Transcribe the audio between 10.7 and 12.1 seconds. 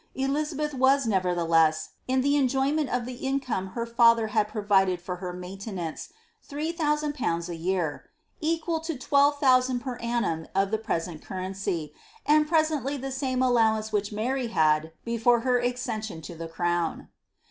the present currency,